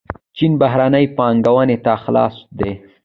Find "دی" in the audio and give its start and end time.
2.59-2.71